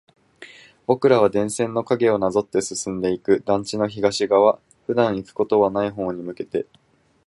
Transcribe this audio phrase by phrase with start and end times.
[0.87, 3.43] 僕らは電線の影をなぞって進んでいく。
[3.45, 6.65] 団地の東側、普段行くことはない方に向けて。